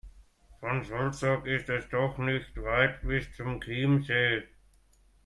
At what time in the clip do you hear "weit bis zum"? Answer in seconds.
2.63-3.61